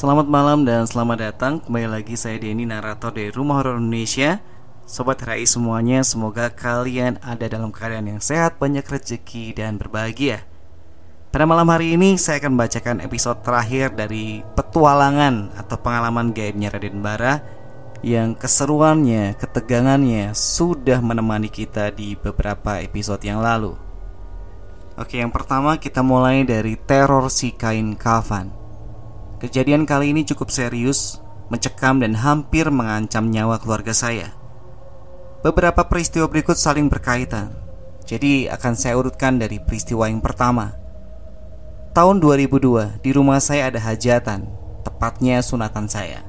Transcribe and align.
Selamat 0.00 0.32
malam 0.32 0.64
dan 0.64 0.88
selamat 0.88 1.18
datang. 1.20 1.60
Kembali 1.60 2.00
lagi 2.00 2.16
saya 2.16 2.40
Denny, 2.40 2.64
narator 2.64 3.12
dari 3.12 3.28
Rumah 3.28 3.60
Horor 3.60 3.76
Indonesia. 3.76 4.40
Sobat 4.88 5.20
Rai 5.20 5.44
semuanya, 5.44 6.00
semoga 6.00 6.48
kalian 6.48 7.20
ada 7.20 7.44
dalam 7.44 7.68
keadaan 7.68 8.08
yang 8.08 8.22
sehat, 8.24 8.56
banyak 8.56 8.80
rezeki, 8.80 9.52
dan 9.52 9.76
berbahagia. 9.76 10.48
Pada 11.28 11.44
malam 11.44 11.68
hari 11.68 12.00
ini 12.00 12.16
saya 12.16 12.40
akan 12.40 12.56
membacakan 12.56 13.04
episode 13.04 13.44
terakhir 13.44 13.92
dari 13.92 14.40
petualangan 14.56 15.52
atau 15.60 15.76
pengalaman 15.76 16.32
gaibnya 16.32 16.72
Raden 16.72 17.04
Bara 17.04 17.44
Yang 18.00 18.40
keseruannya, 18.40 19.36
ketegangannya 19.36 20.32
sudah 20.32 21.04
menemani 21.04 21.52
kita 21.52 21.92
di 21.92 22.16
beberapa 22.16 22.80
episode 22.80 23.20
yang 23.20 23.44
lalu. 23.44 23.76
Oke, 24.96 25.20
yang 25.20 25.28
pertama 25.28 25.76
kita 25.76 26.00
mulai 26.00 26.48
dari 26.48 26.80
teror 26.80 27.28
si 27.28 27.52
kain 27.52 27.92
kafan 28.00 28.59
Kejadian 29.40 29.88
kali 29.88 30.12
ini 30.12 30.28
cukup 30.28 30.52
serius, 30.52 31.16
mencekam 31.48 31.96
dan 31.96 32.12
hampir 32.12 32.68
mengancam 32.68 33.32
nyawa 33.32 33.56
keluarga 33.56 33.96
saya. 33.96 34.36
Beberapa 35.40 35.88
peristiwa 35.88 36.28
berikut 36.28 36.60
saling 36.60 36.92
berkaitan, 36.92 37.56
jadi 38.04 38.52
akan 38.52 38.76
saya 38.76 39.00
urutkan 39.00 39.40
dari 39.40 39.56
peristiwa 39.56 40.12
yang 40.12 40.20
pertama. 40.20 40.76
Tahun 41.96 42.20
2002, 42.20 43.00
di 43.00 43.10
rumah 43.16 43.40
saya 43.40 43.72
ada 43.72 43.80
hajatan, 43.80 44.44
tepatnya 44.84 45.40
sunatan 45.40 45.88
saya. 45.88 46.20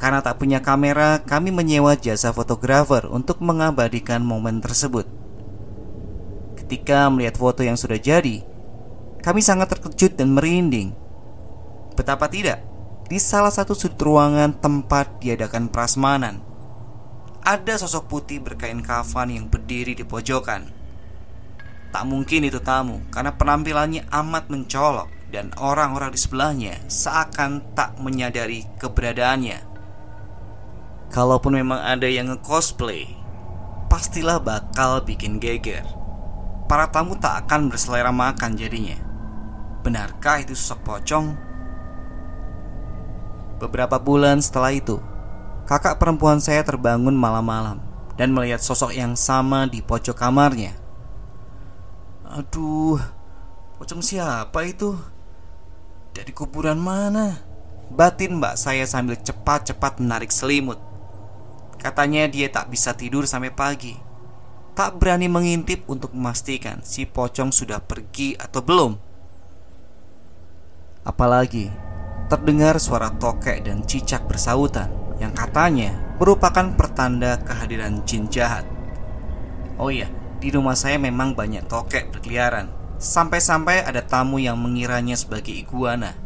Karena 0.00 0.24
tak 0.24 0.40
punya 0.40 0.64
kamera, 0.64 1.20
kami 1.20 1.52
menyewa 1.52 2.00
jasa 2.00 2.32
fotografer 2.32 3.04
untuk 3.12 3.44
mengabadikan 3.44 4.24
momen 4.24 4.64
tersebut. 4.64 5.04
Ketika 6.56 7.12
melihat 7.12 7.36
foto 7.36 7.60
yang 7.60 7.76
sudah 7.76 8.00
jadi, 8.00 8.40
kami 9.20 9.44
sangat 9.44 9.76
terkejut 9.76 10.16
dan 10.16 10.32
merinding 10.32 10.96
Betapa 11.96 12.28
tidak, 12.28 12.60
di 13.08 13.16
salah 13.16 13.48
satu 13.48 13.72
sudut 13.72 13.96
ruangan 14.04 14.52
tempat 14.52 15.16
diadakan 15.24 15.72
prasmanan, 15.72 16.44
ada 17.40 17.78
sosok 17.78 18.10
putih 18.10 18.42
berkain 18.42 18.84
kafan 18.84 19.32
yang 19.32 19.46
berdiri 19.48 19.96
di 19.96 20.04
pojokan. 20.04 20.68
Tak 21.94 22.04
mungkin 22.04 22.44
itu 22.44 22.60
tamu, 22.60 23.00
karena 23.08 23.32
penampilannya 23.32 24.04
amat 24.12 24.52
mencolok 24.52 25.08
dan 25.32 25.54
orang-orang 25.56 26.12
di 26.12 26.20
sebelahnya 26.20 26.74
seakan 26.90 27.62
tak 27.72 27.96
menyadari 27.96 28.68
keberadaannya. 28.76 29.62
Kalaupun 31.08 31.56
memang 31.56 31.80
ada 31.80 32.10
yang 32.10 32.34
nge-cosplay, 32.34 33.08
pastilah 33.86 34.42
bakal 34.42 35.00
bikin 35.06 35.38
geger. 35.38 35.86
Para 36.66 36.90
tamu 36.90 37.14
tak 37.16 37.46
akan 37.46 37.70
berselera 37.70 38.10
makan 38.10 38.58
jadinya. 38.58 38.98
Benarkah 39.86 40.42
itu 40.42 40.58
sosok 40.58 40.82
pocong 40.82 41.45
Beberapa 43.56 43.96
bulan 43.96 44.44
setelah 44.44 44.76
itu, 44.76 45.00
kakak 45.64 45.96
perempuan 45.96 46.44
saya 46.44 46.60
terbangun 46.60 47.16
malam-malam 47.16 47.80
dan 48.20 48.32
melihat 48.32 48.60
sosok 48.60 48.92
yang 48.92 49.16
sama 49.16 49.64
di 49.64 49.80
pojok 49.80 50.12
kamarnya. 50.12 50.76
Aduh, 52.36 53.00
pocong 53.80 54.04
siapa 54.04 54.60
itu? 54.68 54.92
Dari 56.12 56.32
kuburan 56.36 56.76
mana? 56.76 57.40
Batin 57.88 58.42
mbak 58.42 58.60
saya 58.60 58.84
sambil 58.84 59.16
cepat-cepat 59.20 60.04
menarik 60.04 60.28
selimut. 60.28 60.80
Katanya 61.80 62.26
dia 62.26 62.50
tak 62.50 62.68
bisa 62.72 62.92
tidur 62.92 63.24
sampai 63.24 63.54
pagi. 63.54 63.94
Tak 64.76 65.00
berani 65.00 65.32
mengintip 65.32 65.88
untuk 65.88 66.12
memastikan 66.12 66.84
si 66.84 67.08
pocong 67.08 67.48
sudah 67.54 67.80
pergi 67.80 68.36
atau 68.36 68.60
belum. 68.60 68.92
Apalagi 71.06 71.85
terdengar 72.26 72.82
suara 72.82 73.14
tokek 73.14 73.62
dan 73.62 73.86
cicak 73.86 74.26
bersautan 74.26 74.90
yang 75.22 75.30
katanya 75.30 75.94
merupakan 76.18 76.74
pertanda 76.74 77.38
kehadiran 77.46 78.02
jin 78.02 78.26
jahat. 78.26 78.66
Oh 79.78 79.92
iya, 79.92 80.10
di 80.42 80.50
rumah 80.50 80.74
saya 80.74 80.98
memang 80.98 81.38
banyak 81.38 81.64
tokek 81.70 82.10
berkeliaran, 82.10 82.68
sampai-sampai 82.98 83.84
ada 83.86 84.02
tamu 84.02 84.42
yang 84.42 84.58
mengiranya 84.58 85.14
sebagai 85.14 85.52
iguana. 85.52 86.16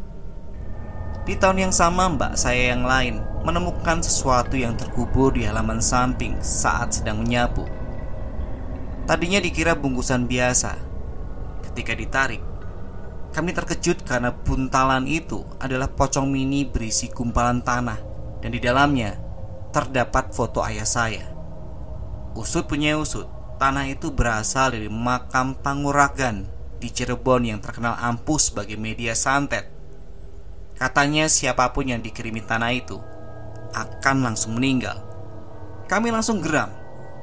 Di 1.28 1.36
tahun 1.36 1.68
yang 1.68 1.74
sama, 1.74 2.08
mbak 2.08 2.34
saya 2.34 2.72
yang 2.74 2.82
lain 2.88 3.20
menemukan 3.44 4.00
sesuatu 4.00 4.56
yang 4.56 4.74
terkubur 4.74 5.36
di 5.36 5.44
halaman 5.44 5.78
samping 5.84 6.40
saat 6.40 6.96
sedang 6.96 7.20
menyapu. 7.22 7.68
Tadinya 9.04 9.38
dikira 9.42 9.76
bungkusan 9.76 10.24
biasa. 10.24 10.78
Ketika 11.70 11.92
ditarik, 11.92 12.42
kami 13.30 13.54
terkejut 13.54 14.02
karena 14.02 14.34
buntalan 14.34 15.06
itu 15.06 15.46
adalah 15.62 15.86
pocong 15.86 16.26
mini 16.26 16.66
berisi 16.66 17.06
gumpalan 17.10 17.62
tanah 17.62 17.98
dan 18.42 18.50
di 18.50 18.58
dalamnya 18.58 19.14
terdapat 19.70 20.34
foto 20.34 20.66
ayah 20.66 20.86
saya. 20.86 21.30
Usut 22.34 22.66
punya 22.66 22.98
usut, 22.98 23.26
tanah 23.62 23.86
itu 23.86 24.10
berasal 24.10 24.74
dari 24.74 24.90
makam 24.90 25.54
Panguragan 25.58 26.46
di 26.82 26.90
Cirebon 26.90 27.46
yang 27.46 27.60
terkenal 27.62 27.94
ampuh 28.02 28.40
sebagai 28.40 28.74
media 28.74 29.14
santet. 29.14 29.70
Katanya 30.74 31.28
siapa 31.30 31.70
pun 31.70 31.86
yang 31.86 32.02
dikirimi 32.02 32.42
tanah 32.42 32.72
itu 32.74 32.98
akan 33.70 34.26
langsung 34.26 34.58
meninggal. 34.58 34.98
Kami 35.86 36.10
langsung 36.10 36.42
geram. 36.42 36.72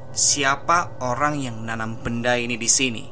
Siapa 0.08 0.96
orang 1.04 1.36
yang 1.36 1.60
menanam 1.60 2.00
benda 2.00 2.40
ini 2.40 2.56
di 2.56 2.70
sini? 2.70 3.04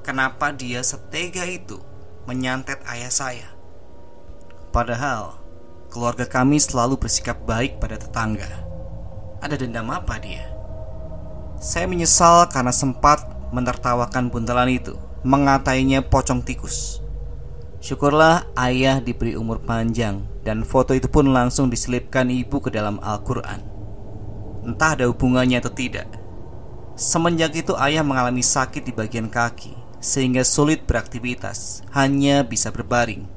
Kenapa 0.00 0.54
dia 0.56 0.80
setega 0.80 1.44
itu? 1.44 1.91
Menyantet 2.22 2.78
ayah 2.86 3.10
saya. 3.10 3.48
Padahal 4.70 5.42
keluarga 5.90 6.24
kami 6.24 6.62
selalu 6.62 6.96
bersikap 6.96 7.42
baik 7.44 7.82
pada 7.82 7.98
tetangga. 7.98 8.48
Ada 9.42 9.58
dendam 9.58 9.90
apa 9.90 10.22
dia? 10.22 10.46
Saya 11.58 11.90
menyesal 11.90 12.46
karena 12.48 12.70
sempat 12.70 13.26
menertawakan 13.50 14.30
buntalan 14.30 14.70
itu, 14.70 14.94
mengatainya 15.26 16.02
pocong 16.06 16.46
tikus. 16.46 17.02
Syukurlah 17.82 18.46
ayah 18.54 19.02
diberi 19.02 19.34
umur 19.34 19.58
panjang 19.58 20.22
dan 20.46 20.62
foto 20.62 20.94
itu 20.94 21.10
pun 21.10 21.34
langsung 21.34 21.66
diselipkan 21.66 22.30
ibu 22.30 22.62
ke 22.62 22.70
dalam 22.70 23.02
Al-Quran. 23.02 23.58
Entah 24.62 24.94
ada 24.94 25.10
hubungannya 25.10 25.58
atau 25.58 25.74
tidak. 25.74 26.06
Semenjak 26.94 27.50
itu 27.58 27.74
ayah 27.82 28.06
mengalami 28.06 28.46
sakit 28.46 28.86
di 28.86 28.94
bagian 28.94 29.26
kaki 29.26 29.81
sehingga 30.02 30.42
sulit 30.42 30.82
beraktivitas, 30.82 31.86
hanya 31.94 32.42
bisa 32.42 32.74
berbaring. 32.74 33.30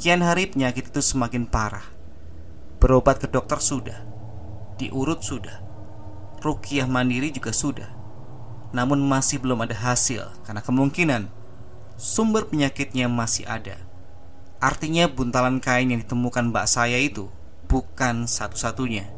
Kian 0.00 0.24
hari 0.24 0.48
penyakit 0.48 0.88
itu 0.88 1.04
semakin 1.04 1.44
parah. 1.44 1.84
Berobat 2.80 3.20
ke 3.20 3.28
dokter 3.28 3.60
sudah, 3.60 4.00
diurut 4.80 5.20
sudah, 5.20 5.60
rukiah 6.40 6.88
mandiri 6.88 7.28
juga 7.32 7.52
sudah. 7.52 7.92
Namun 8.72 9.00
masih 9.04 9.40
belum 9.40 9.64
ada 9.64 9.76
hasil 9.76 10.24
karena 10.44 10.60
kemungkinan 10.60 11.28
sumber 11.96 12.48
penyakitnya 12.48 13.08
masih 13.08 13.48
ada. 13.48 13.80
Artinya 14.60 15.08
buntalan 15.08 15.60
kain 15.60 15.92
yang 15.92 16.00
ditemukan 16.00 16.52
mbak 16.52 16.68
saya 16.68 16.96
itu 16.96 17.28
bukan 17.68 18.24
satu-satunya. 18.28 19.08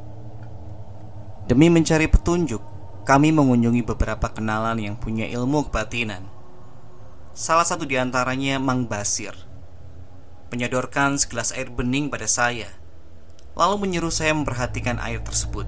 Demi 1.50 1.72
mencari 1.72 2.06
petunjuk, 2.06 2.60
kami 3.08 3.32
mengunjungi 3.32 3.88
beberapa 3.88 4.28
kenalan 4.28 4.76
yang 4.76 4.92
punya 5.00 5.24
ilmu 5.24 5.72
kebatinan. 5.72 6.28
Salah 7.32 7.64
satu 7.64 7.88
di 7.88 7.96
antaranya 7.96 8.60
Mang 8.60 8.84
Basir. 8.84 9.32
Menyodorkan 10.52 11.16
segelas 11.16 11.56
air 11.56 11.72
bening 11.72 12.12
pada 12.12 12.28
saya, 12.28 12.68
lalu 13.56 13.88
menyuruh 13.88 14.12
saya 14.12 14.36
memperhatikan 14.36 15.00
air 15.00 15.24
tersebut. 15.24 15.64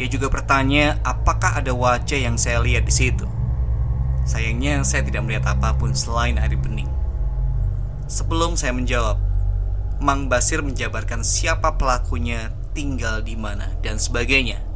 Dia 0.00 0.08
juga 0.08 0.32
bertanya 0.32 0.96
apakah 1.04 1.60
ada 1.60 1.76
wajah 1.76 2.16
yang 2.16 2.40
saya 2.40 2.64
lihat 2.64 2.88
di 2.88 2.94
situ. 2.96 3.28
Sayangnya 4.24 4.80
saya 4.80 5.04
tidak 5.04 5.28
melihat 5.28 5.44
apa 5.44 5.76
pun 5.76 5.92
selain 5.92 6.40
air 6.40 6.56
bening. 6.56 6.88
Sebelum 8.08 8.56
saya 8.56 8.72
menjawab, 8.72 9.20
Mang 10.00 10.32
Basir 10.32 10.64
menjabarkan 10.64 11.20
siapa 11.20 11.76
pelakunya, 11.76 12.48
tinggal 12.72 13.20
di 13.20 13.36
mana, 13.36 13.76
dan 13.84 14.00
sebagainya. 14.00 14.69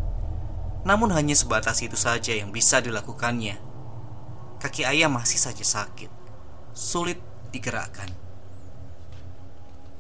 Namun 0.85 1.13
hanya 1.17 1.33
sebatas 1.33 1.81
itu 1.81 1.97
saja 1.97 2.37
yang 2.37 2.53
bisa 2.53 2.85
dilakukannya. 2.85 3.57
Kaki 4.61 4.85
ayah 4.85 5.09
masih 5.09 5.41
saja 5.41 5.65
sakit, 5.65 6.13
sulit 6.77 7.21
digerakkan. 7.53 8.09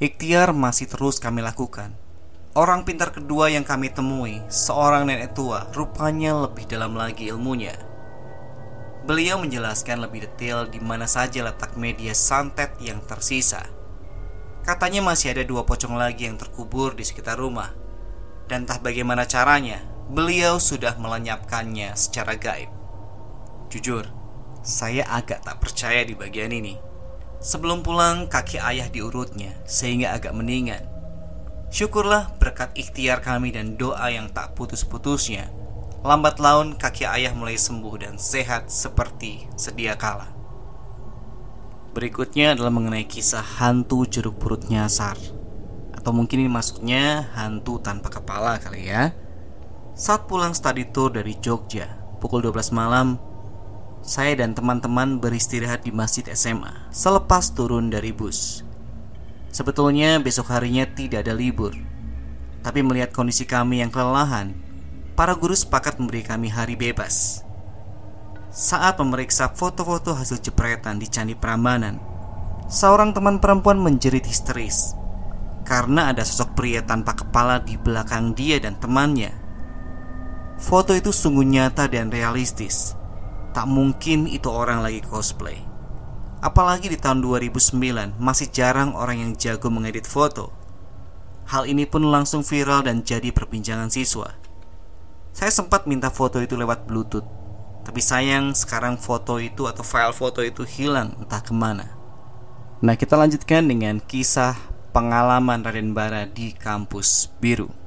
Ikhtiar 0.00 0.52
masih 0.52 0.88
terus 0.88 1.16
kami 1.16 1.40
lakukan. 1.40 1.96
Orang 2.54 2.84
pintar 2.86 3.10
kedua 3.10 3.50
yang 3.50 3.64
kami 3.66 3.90
temui, 3.90 4.38
seorang 4.46 5.08
nenek 5.08 5.34
tua, 5.34 5.66
rupanya 5.74 6.46
lebih 6.46 6.68
dalam 6.70 6.94
lagi 6.94 7.26
ilmunya. 7.32 7.74
Beliau 9.04 9.36
menjelaskan 9.36 10.00
lebih 10.00 10.24
detail 10.24 10.64
di 10.66 10.80
mana 10.80 11.04
saja 11.04 11.44
letak 11.44 11.76
media 11.76 12.16
santet 12.16 12.72
yang 12.80 13.04
tersisa. 13.04 13.68
Katanya 14.64 15.04
masih 15.04 15.36
ada 15.36 15.44
dua 15.44 15.68
pocong 15.68 15.92
lagi 15.92 16.24
yang 16.24 16.40
terkubur 16.40 16.96
di 16.96 17.04
sekitar 17.04 17.36
rumah. 17.36 17.68
Dan 18.48 18.64
entah 18.64 18.80
bagaimana 18.80 19.28
caranya, 19.28 19.84
beliau 20.10 20.60
sudah 20.60 20.96
melenyapkannya 21.00 21.96
secara 21.96 22.36
gaib. 22.36 22.68
Jujur, 23.72 24.06
saya 24.64 25.04
agak 25.08 25.44
tak 25.44 25.60
percaya 25.60 26.04
di 26.04 26.16
bagian 26.16 26.52
ini. 26.52 26.76
Sebelum 27.44 27.84
pulang, 27.84 28.28
kaki 28.28 28.56
ayah 28.56 28.88
diurutnya 28.88 29.52
sehingga 29.68 30.16
agak 30.16 30.32
mendingan. 30.32 30.80
Syukurlah 31.68 32.32
berkat 32.40 32.72
ikhtiar 32.78 33.20
kami 33.20 33.52
dan 33.52 33.76
doa 33.76 34.08
yang 34.08 34.32
tak 34.32 34.56
putus-putusnya. 34.56 35.50
Lambat 36.04 36.40
laun 36.40 36.76
kaki 36.76 37.04
ayah 37.08 37.32
mulai 37.32 37.56
sembuh 37.56 37.94
dan 38.00 38.14
sehat 38.16 38.68
seperti 38.68 39.48
sedia 39.56 39.96
kala. 39.96 40.30
Berikutnya 41.94 42.58
adalah 42.58 42.74
mengenai 42.74 43.06
kisah 43.06 43.62
hantu 43.62 44.02
jeruk 44.02 44.42
perut 44.42 44.66
nyasar 44.66 45.14
Atau 45.94 46.10
mungkin 46.10 46.42
ini 46.42 46.50
maksudnya 46.50 47.30
hantu 47.38 47.78
tanpa 47.78 48.10
kepala 48.10 48.58
kali 48.58 48.90
ya 48.90 49.14
Saat 49.94 50.26
pulang 50.26 50.50
study 50.50 50.90
tour 50.90 51.14
dari 51.14 51.38
Jogja 51.38 51.86
Pukul 52.18 52.42
12 52.42 52.74
malam 52.74 53.14
saya 54.02 54.34
dan 54.34 54.50
teman-teman 54.50 55.22
beristirahat 55.22 55.86
di 55.86 55.94
masjid 55.94 56.26
SMA 56.34 56.90
selepas 56.90 57.54
turun 57.54 57.94
dari 57.94 58.10
bus. 58.10 58.66
Sebetulnya 59.54 60.18
besok 60.18 60.50
harinya 60.50 60.82
tidak 60.82 61.22
ada 61.22 61.32
libur, 61.32 61.78
tapi 62.66 62.82
melihat 62.82 63.14
kondisi 63.14 63.46
kami 63.46 63.86
yang 63.86 63.94
kelelahan, 63.94 64.58
para 65.14 65.32
guru 65.38 65.54
sepakat 65.54 66.02
memberi 66.02 66.26
kami 66.26 66.50
hari 66.50 66.74
bebas. 66.74 67.46
Saat 68.50 68.98
memeriksa 68.98 69.54
foto-foto 69.54 70.18
hasil 70.18 70.42
jepretan 70.42 70.98
di 70.98 71.06
Candi 71.06 71.38
Prambanan, 71.38 72.02
seorang 72.66 73.14
teman 73.14 73.38
perempuan 73.38 73.78
menjerit 73.78 74.26
histeris 74.26 74.98
karena 75.62 76.10
ada 76.12 76.26
sosok 76.26 76.58
pria 76.58 76.82
tanpa 76.82 77.14
kepala 77.14 77.62
di 77.62 77.78
belakang 77.78 78.34
dia 78.34 78.58
dan 78.58 78.74
temannya. 78.76 79.43
Foto 80.64 80.96
itu 80.96 81.12
sungguh 81.12 81.44
nyata 81.44 81.84
dan 81.92 82.08
realistis. 82.08 82.96
Tak 83.52 83.68
mungkin 83.68 84.24
itu 84.24 84.48
orang 84.48 84.80
lagi 84.80 85.04
cosplay. 85.04 85.60
Apalagi 86.40 86.88
di 86.88 86.96
tahun 86.96 87.20
2009 87.20 88.16
masih 88.16 88.48
jarang 88.48 88.96
orang 88.96 89.20
yang 89.20 89.36
jago 89.36 89.68
mengedit 89.68 90.08
foto. 90.08 90.56
Hal 91.52 91.68
ini 91.68 91.84
pun 91.84 92.08
langsung 92.08 92.40
viral 92.40 92.88
dan 92.88 93.04
jadi 93.04 93.28
perbincangan 93.28 93.92
siswa. 93.92 94.32
Saya 95.36 95.52
sempat 95.52 95.84
minta 95.84 96.08
foto 96.08 96.40
itu 96.40 96.56
lewat 96.56 96.88
bluetooth. 96.88 97.28
Tapi 97.84 98.00
sayang 98.00 98.56
sekarang 98.56 98.96
foto 98.96 99.36
itu 99.36 99.68
atau 99.68 99.84
file 99.84 100.16
foto 100.16 100.40
itu 100.40 100.64
hilang 100.64 101.12
entah 101.20 101.44
ke 101.44 101.52
mana. 101.52 101.92
Nah 102.80 102.96
kita 102.96 103.20
lanjutkan 103.20 103.68
dengan 103.68 104.00
kisah 104.00 104.56
pengalaman 104.96 105.60
Raden 105.60 105.92
Bara 105.92 106.24
di 106.24 106.56
kampus 106.56 107.28
biru 107.36 107.83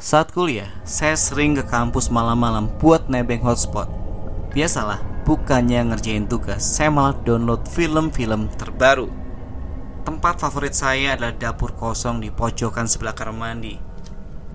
saat 0.00 0.32
kuliah, 0.32 0.72
saya 0.80 1.12
sering 1.12 1.52
ke 1.52 1.64
kampus 1.68 2.08
malam-malam 2.08 2.72
buat 2.80 3.12
nebeng 3.12 3.44
hotspot. 3.44 3.84
Biasalah, 4.48 4.96
bukannya 5.28 5.92
ngerjain 5.92 6.24
tugas, 6.24 6.64
saya 6.64 6.88
malah 6.88 7.12
download 7.20 7.68
film-film 7.68 8.48
terbaru. 8.56 9.12
Tempat 10.08 10.40
favorit 10.40 10.72
saya 10.72 11.20
adalah 11.20 11.36
dapur 11.36 11.76
kosong 11.76 12.24
di 12.24 12.32
pojokan 12.32 12.88
sebelah 12.88 13.12
kamar 13.12 13.36
mandi. 13.36 13.76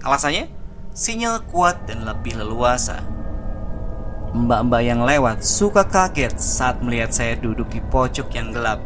Alasannya? 0.01 0.49
Sinyal 0.97 1.45
kuat 1.45 1.85
dan 1.85 2.09
lebih 2.09 2.41
leluasa. 2.41 3.05
Mbak-mbak 4.33 4.81
yang 4.81 5.05
lewat 5.05 5.45
suka 5.45 5.85
kaget 5.85 6.41
saat 6.41 6.81
melihat 6.81 7.13
saya 7.13 7.37
duduk 7.37 7.69
di 7.69 7.85
pojok 7.85 8.33
yang 8.33 8.49
gelap. 8.49 8.81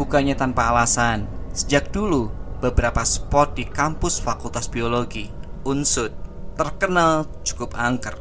Bukannya 0.00 0.32
tanpa 0.32 0.72
alasan, 0.72 1.28
sejak 1.52 1.92
dulu 1.92 2.32
beberapa 2.64 3.04
spot 3.04 3.52
di 3.52 3.68
kampus 3.68 4.16
Fakultas 4.24 4.66
Biologi 4.72 5.37
Unsud 5.66 6.14
terkenal 6.54 7.26
cukup 7.42 7.74
angker. 7.74 8.14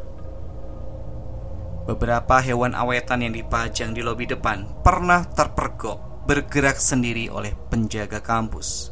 Beberapa 1.85 2.41
hewan 2.41 2.73
awetan 2.73 3.21
yang 3.21 3.33
dipajang 3.37 3.93
di 3.93 4.01
lobi 4.01 4.25
depan 4.25 4.65
pernah 4.81 5.21
terpergok 5.23 6.25
bergerak 6.25 6.81
sendiri 6.81 7.29
oleh 7.29 7.53
penjaga 7.69 8.19
kampus. 8.19 8.91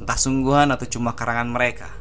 Entah 0.00 0.18
sungguhan 0.18 0.72
atau 0.74 0.88
cuma 0.88 1.14
karangan 1.14 1.52
mereka. 1.52 1.92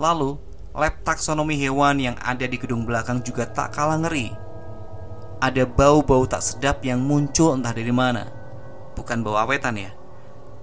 Lalu, 0.00 0.40
lab 0.72 0.94
taksonomi 1.04 1.60
hewan 1.60 2.00
yang 2.00 2.16
ada 2.22 2.48
di 2.48 2.56
gedung 2.56 2.88
belakang 2.88 3.20
juga 3.20 3.44
tak 3.44 3.76
kalah 3.76 4.00
ngeri. 4.00 4.32
Ada 5.42 5.68
bau-bau 5.68 6.24
tak 6.24 6.40
sedap 6.40 6.80
yang 6.86 7.02
muncul 7.02 7.52
entah 7.52 7.74
dari 7.76 7.92
mana. 7.92 8.30
Bukan 8.96 9.20
bau 9.20 9.36
awetan 9.36 9.76
ya, 9.76 9.92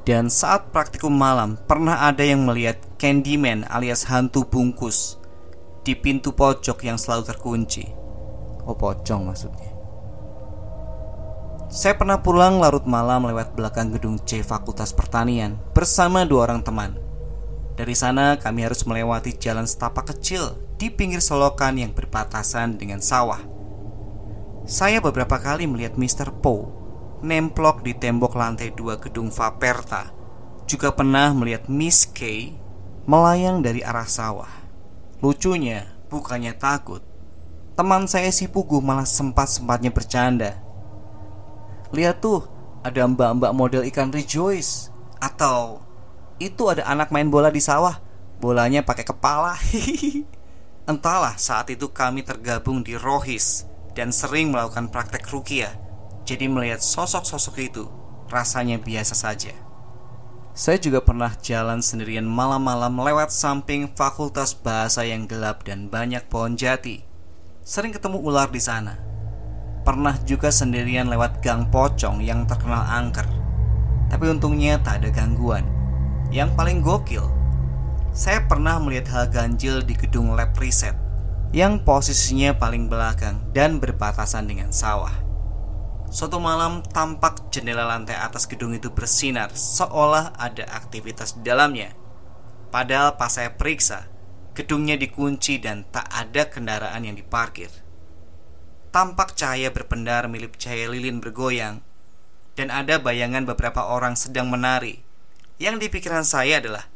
dan 0.09 0.25
saat 0.25 0.73
praktikum 0.73 1.13
malam, 1.13 1.53
pernah 1.69 2.09
ada 2.09 2.25
yang 2.25 2.41
melihat 2.41 2.81
Candyman 2.99 3.63
alias 3.71 4.11
hantu 4.11 4.43
bungkus 4.43 5.15
di 5.87 5.95
pintu 5.95 6.35
pojok 6.35 6.83
yang 6.83 6.99
selalu 6.99 7.31
terkunci. 7.31 7.87
Oh, 8.67 8.75
pocong 8.75 9.23
maksudnya. 9.23 9.71
Saya 11.71 11.95
pernah 11.95 12.19
pulang 12.19 12.59
larut 12.59 12.83
malam 12.83 13.23
lewat 13.23 13.55
belakang 13.55 13.95
gedung 13.95 14.19
C 14.27 14.43
Fakultas 14.43 14.91
Pertanian 14.91 15.55
bersama 15.71 16.27
dua 16.27 16.51
orang 16.51 16.59
teman. 16.59 16.99
Dari 17.79 17.95
sana 17.95 18.35
kami 18.35 18.67
harus 18.67 18.83
melewati 18.83 19.31
jalan 19.39 19.63
setapak 19.63 20.11
kecil 20.11 20.59
di 20.75 20.91
pinggir 20.91 21.23
selokan 21.23 21.79
yang 21.79 21.95
berbatasan 21.95 22.75
dengan 22.75 22.99
sawah. 22.99 23.39
Saya 24.67 24.99
beberapa 24.99 25.39
kali 25.39 25.71
melihat 25.71 25.95
Mr. 25.95 26.35
Poe 26.43 26.67
nemplok 27.23 27.79
di 27.79 27.95
tembok 27.95 28.35
lantai 28.35 28.75
dua 28.75 28.99
gedung 28.99 29.31
Vaperta. 29.31 30.11
Juga 30.67 30.91
pernah 30.91 31.31
melihat 31.31 31.71
Miss 31.71 32.03
Kay 32.03 32.67
melayang 33.09 33.65
dari 33.65 33.81
arah 33.81 34.05
sawah. 34.05 34.53
Lucunya, 35.17 35.89
bukannya 36.13 36.53
takut. 36.53 37.01
Teman 37.73 38.05
saya 38.05 38.29
si 38.29 38.45
Pugu 38.45 38.85
malah 38.85 39.09
sempat-sempatnya 39.09 39.89
bercanda. 39.89 40.61
Lihat 41.89 42.21
tuh, 42.21 42.45
ada 42.85 43.09
mbak-mbak 43.09 43.49
model 43.57 43.81
ikan 43.89 44.13
rejoice. 44.13 44.93
Atau, 45.17 45.81
itu 46.37 46.69
ada 46.69 46.85
anak 46.85 47.09
main 47.09 47.33
bola 47.33 47.49
di 47.49 47.57
sawah. 47.57 47.97
Bolanya 48.37 48.85
pakai 48.85 49.09
kepala. 49.09 49.57
Entahlah 50.91 51.33
saat 51.41 51.73
itu 51.73 51.89
kami 51.89 52.21
tergabung 52.21 52.85
di 52.85 52.93
Rohis 52.93 53.65
dan 53.97 54.13
sering 54.13 54.53
melakukan 54.53 54.93
praktek 54.93 55.25
rukiah 55.33 55.73
jadi 56.29 56.45
melihat 56.45 56.77
sosok-sosok 56.77 57.55
itu 57.57 57.89
rasanya 58.29 58.77
biasa 58.77 59.17
saja. 59.17 59.68
Saya 60.57 60.81
juga 60.81 60.99
pernah 61.05 61.31
jalan 61.39 61.79
sendirian 61.79 62.25
malam-malam 62.25 62.97
lewat 62.97 63.29
samping 63.29 63.87
fakultas 63.93 64.57
bahasa 64.57 65.05
yang 65.05 65.29
gelap 65.29 65.61
dan 65.63 65.87
banyak 65.87 66.25
pohon 66.27 66.57
jati. 66.57 67.05
Sering 67.61 67.93
ketemu 67.93 68.17
ular 68.19 68.49
di 68.49 68.57
sana. 68.57 68.97
Pernah 69.85 70.17
juga 70.25 70.49
sendirian 70.49 71.07
lewat 71.07 71.39
gang 71.45 71.69
pocong 71.69 72.19
yang 72.25 72.49
terkenal 72.49 72.81
angker. 72.81 73.25
Tapi 74.09 74.25
untungnya 74.25 74.81
tak 74.81 75.05
ada 75.05 75.09
gangguan. 75.13 75.63
Yang 76.33 76.49
paling 76.57 76.81
gokil, 76.81 77.25
saya 78.09 78.41
pernah 78.49 78.81
melihat 78.81 79.07
hal 79.13 79.25
ganjil 79.29 79.85
di 79.85 79.93
gedung 79.93 80.33
lab 80.33 80.53
riset 80.57 80.97
yang 81.49 81.81
posisinya 81.81 82.53
paling 82.57 82.85
belakang 82.89 83.41
dan 83.53 83.81
berbatasan 83.81 84.45
dengan 84.45 84.69
sawah. 84.69 85.28
Suatu 86.09 86.41
malam 86.41 86.81
tampak 86.81 87.53
jendela 87.53 87.85
lantai 87.85 88.17
atas 88.17 88.49
gedung 88.49 88.73
itu 88.73 88.89
bersinar 88.89 89.53
seolah 89.53 90.33
ada 90.41 90.65
aktivitas 90.73 91.37
di 91.37 91.45
dalamnya. 91.45 91.93
Padahal 92.73 93.13
pas 93.13 93.29
saya 93.29 93.53
periksa, 93.53 94.09
gedungnya 94.57 94.97
dikunci 94.97 95.61
dan 95.61 95.85
tak 95.93 96.09
ada 96.09 96.49
kendaraan 96.49 97.05
yang 97.05 97.13
diparkir. 97.13 97.69
Tampak 98.89 99.37
cahaya 99.37 99.69
berpendar 99.69 100.25
milik 100.25 100.57
cahaya 100.57 100.89
lilin 100.89 101.21
bergoyang 101.21 101.85
dan 102.57 102.73
ada 102.73 102.97
bayangan 102.97 103.45
beberapa 103.45 103.85
orang 103.85 104.17
sedang 104.17 104.49
menari. 104.49 105.05
Yang 105.61 105.85
di 105.85 105.87
pikiran 105.93 106.25
saya 106.25 106.57
adalah 106.57 106.89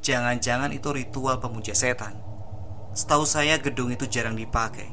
jangan-jangan 0.00 0.72
itu 0.72 0.96
ritual 0.96 1.44
pemuja 1.44 1.76
setan. 1.76 2.16
Setahu 2.96 3.28
saya 3.28 3.60
gedung 3.60 3.92
itu 3.92 4.08
jarang 4.08 4.32
dipakai. 4.32 4.88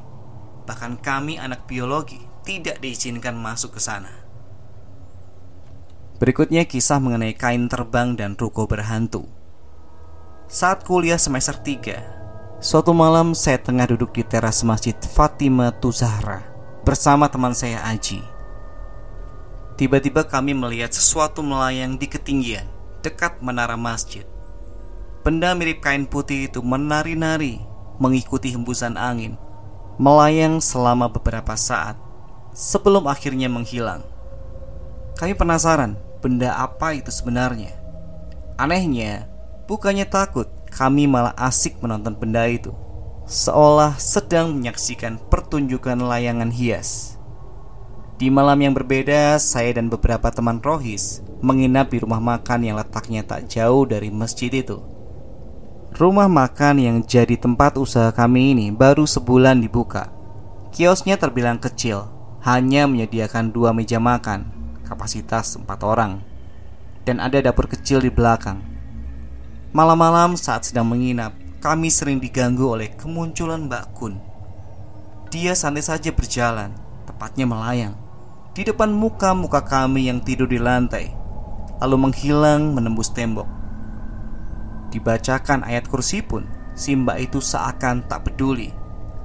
Bahkan 0.68 1.00
kami 1.00 1.40
anak 1.40 1.64
biologi 1.64 2.33
tidak 2.44 2.78
diizinkan 2.78 3.34
masuk 3.34 3.76
ke 3.76 3.80
sana. 3.80 4.12
Berikutnya 6.20 6.62
kisah 6.68 7.02
mengenai 7.02 7.34
kain 7.34 7.66
terbang 7.66 8.14
dan 8.14 8.38
ruko 8.38 8.70
berhantu. 8.70 9.26
Saat 10.46 10.86
kuliah 10.86 11.18
semester 11.18 11.58
3, 11.58 12.62
suatu 12.62 12.94
malam 12.94 13.34
saya 13.34 13.58
tengah 13.58 13.90
duduk 13.90 14.14
di 14.14 14.22
teras 14.22 14.62
Masjid 14.62 14.94
Fatima 14.94 15.74
Tuzahra 15.74 16.44
bersama 16.86 17.26
teman 17.26 17.56
saya 17.56 17.82
Aji. 17.88 18.22
Tiba-tiba 19.74 20.22
kami 20.22 20.54
melihat 20.54 20.94
sesuatu 20.94 21.42
melayang 21.42 21.98
di 21.98 22.06
ketinggian 22.06 22.68
dekat 23.02 23.42
menara 23.42 23.74
masjid. 23.74 24.22
Benda 25.26 25.56
mirip 25.56 25.82
kain 25.82 26.06
putih 26.06 26.46
itu 26.46 26.62
menari-nari 26.62 27.58
mengikuti 27.98 28.54
hembusan 28.54 28.94
angin, 28.94 29.34
melayang 29.98 30.62
selama 30.62 31.10
beberapa 31.10 31.58
saat 31.58 32.03
sebelum 32.54 33.10
akhirnya 33.10 33.50
menghilang. 33.50 34.06
Kami 35.18 35.34
penasaran 35.34 35.98
benda 36.22 36.56
apa 36.56 36.96
itu 36.96 37.10
sebenarnya. 37.10 37.74
Anehnya, 38.56 39.26
bukannya 39.66 40.06
takut, 40.06 40.46
kami 40.70 41.10
malah 41.10 41.34
asik 41.34 41.82
menonton 41.82 42.14
benda 42.14 42.46
itu. 42.46 42.70
Seolah 43.26 43.98
sedang 43.98 44.54
menyaksikan 44.54 45.18
pertunjukan 45.28 45.98
layangan 45.98 46.54
hias. 46.54 47.18
Di 48.14 48.30
malam 48.30 48.62
yang 48.62 48.78
berbeda, 48.78 49.42
saya 49.42 49.74
dan 49.74 49.90
beberapa 49.90 50.30
teman 50.30 50.62
Rohis 50.62 51.18
menginap 51.42 51.90
di 51.90 51.98
rumah 51.98 52.22
makan 52.22 52.62
yang 52.62 52.78
letaknya 52.78 53.26
tak 53.26 53.50
jauh 53.50 53.82
dari 53.84 54.08
masjid 54.14 54.54
itu. 54.54 54.78
Rumah 55.94 56.30
makan 56.30 56.78
yang 56.78 56.96
jadi 57.02 57.34
tempat 57.34 57.74
usaha 57.74 58.14
kami 58.14 58.54
ini 58.54 58.66
baru 58.70 59.02
sebulan 59.02 59.58
dibuka. 59.62 60.14
Kiosnya 60.70 61.18
terbilang 61.18 61.58
kecil, 61.58 62.13
hanya 62.44 62.84
menyediakan 62.84 63.56
dua 63.56 63.72
meja 63.72 63.96
makan, 63.96 64.52
kapasitas 64.84 65.56
empat 65.56 65.80
orang, 65.80 66.20
dan 67.08 67.16
ada 67.16 67.40
dapur 67.40 67.64
kecil 67.64 68.04
di 68.04 68.12
belakang. 68.12 68.60
Malam-malam 69.72 70.36
saat 70.36 70.68
sedang 70.68 70.84
menginap, 70.84 71.32
kami 71.64 71.88
sering 71.88 72.20
diganggu 72.20 72.68
oleh 72.68 72.92
kemunculan 73.00 73.64
Mbak 73.64 73.84
Kun. 73.96 74.20
Dia 75.32 75.56
santai 75.56 75.80
saja 75.80 76.12
berjalan, 76.12 76.76
tepatnya 77.08 77.48
melayang 77.48 77.96
di 78.52 78.62
depan 78.62 78.92
muka-muka 78.92 79.64
kami 79.64 80.12
yang 80.12 80.20
tidur 80.20 80.46
di 80.46 80.60
lantai, 80.60 81.16
lalu 81.80 81.96
menghilang 82.06 82.76
menembus 82.76 83.08
tembok. 83.10 83.48
Dibacakan 84.92 85.64
ayat 85.64 85.88
kursi 85.88 86.20
pun, 86.20 86.44
si 86.76 86.94
mbak 86.94 87.24
itu 87.24 87.42
seakan 87.42 88.06
tak 88.06 88.30
peduli. 88.30 88.70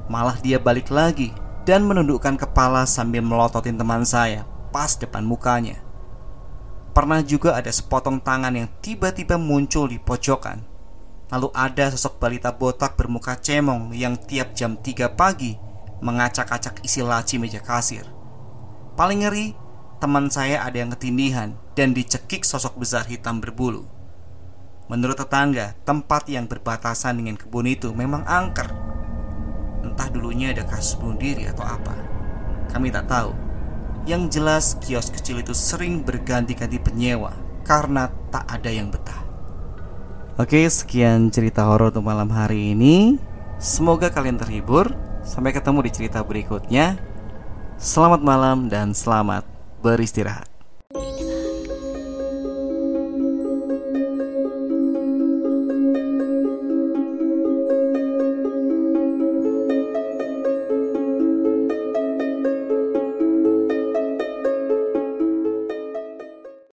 Malah 0.10 0.40
dia 0.42 0.58
balik 0.58 0.90
lagi 0.90 1.30
dan 1.70 1.86
menundukkan 1.86 2.34
kepala 2.34 2.90
sambil 2.90 3.22
melototin 3.22 3.78
teman 3.78 4.02
saya 4.02 4.42
pas 4.74 4.98
depan 4.98 5.22
mukanya. 5.22 5.78
Pernah 6.98 7.22
juga 7.22 7.54
ada 7.54 7.70
sepotong 7.70 8.18
tangan 8.18 8.58
yang 8.58 8.66
tiba-tiba 8.82 9.38
muncul 9.38 9.86
di 9.86 10.02
pojokan. 10.02 10.66
Lalu 11.30 11.54
ada 11.54 11.94
sosok 11.94 12.18
balita 12.18 12.50
botak 12.50 12.98
bermuka 12.98 13.38
cemong 13.38 13.94
yang 13.94 14.18
tiap 14.18 14.58
jam 14.58 14.82
3 14.82 15.14
pagi 15.14 15.62
mengacak-acak 16.02 16.82
isi 16.82 17.06
laci 17.06 17.38
meja 17.38 17.62
kasir. 17.62 18.10
Paling 18.98 19.22
ngeri, 19.22 19.54
teman 20.02 20.34
saya 20.34 20.66
ada 20.66 20.82
yang 20.82 20.90
ketindihan 20.98 21.54
dan 21.78 21.94
dicekik 21.94 22.50
sosok 22.50 22.82
besar 22.82 23.06
hitam 23.06 23.38
berbulu. 23.38 23.86
Menurut 24.90 25.22
tetangga, 25.22 25.78
tempat 25.86 26.26
yang 26.34 26.50
berbatasan 26.50 27.22
dengan 27.22 27.38
kebun 27.38 27.70
itu 27.70 27.94
memang 27.94 28.26
angker. 28.26 28.89
Entah 29.82 30.12
dulunya 30.12 30.52
ada 30.52 30.68
kasus 30.68 31.00
bunuh 31.00 31.16
diri 31.16 31.48
atau 31.48 31.64
apa. 31.64 31.96
Kami 32.70 32.92
tak 32.92 33.08
tahu. 33.08 33.32
Yang 34.08 34.40
jelas 34.40 34.66
kios 34.80 35.12
kecil 35.12 35.44
itu 35.44 35.56
sering 35.56 36.02
berganti-ganti 36.04 36.80
penyewa 36.82 37.36
karena 37.64 38.10
tak 38.34 38.48
ada 38.50 38.70
yang 38.72 38.90
betah. 38.90 39.22
Oke, 40.40 40.64
sekian 40.72 41.30
cerita 41.30 41.68
horor 41.68 41.92
untuk 41.92 42.08
malam 42.08 42.32
hari 42.32 42.72
ini. 42.72 43.20
Semoga 43.60 44.08
kalian 44.08 44.40
terhibur. 44.40 44.96
Sampai 45.20 45.52
ketemu 45.52 45.84
di 45.84 45.92
cerita 45.92 46.24
berikutnya. 46.24 46.96
Selamat 47.76 48.24
malam 48.24 48.72
dan 48.72 48.96
selamat 48.96 49.44
beristirahat. 49.84 50.59